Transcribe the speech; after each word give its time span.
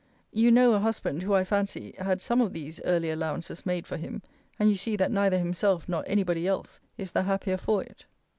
You 0.31 0.49
know 0.49 0.73
a 0.73 0.79
husband, 0.79 1.21
who, 1.21 1.35
I 1.35 1.43
fancy, 1.43 1.93
had 1.99 2.23
some 2.23 2.41
of 2.41 2.53
these 2.53 2.81
early 2.85 3.11
allowances 3.11 3.67
made 3.67 3.85
for 3.85 3.97
him: 3.97 4.23
and 4.57 4.67
you 4.67 4.75
see 4.75 4.95
that 4.95 5.11
neither 5.11 5.37
himself 5.37 5.87
nor 5.87 6.03
any 6.07 6.23
body 6.23 6.47
else 6.47 6.79
is 6.97 7.11
the 7.11 7.21
happier 7.21 7.57
for 7.57 7.83
it. 7.83 8.07